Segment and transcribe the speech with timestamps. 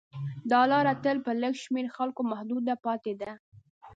[0.51, 3.31] دا لاره تل په لږ شمېر خلکو محدوده پاتې ده.